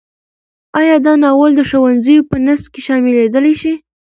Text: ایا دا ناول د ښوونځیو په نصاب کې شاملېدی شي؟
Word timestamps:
ایا 0.79 0.95
دا 1.05 1.13
ناول 1.23 1.51
د 1.55 1.61
ښوونځیو 1.69 2.27
په 2.29 2.35
نصاب 2.45 2.65
کې 2.73 2.81
شاملېدی 2.87 3.53
شي؟ 3.61 3.73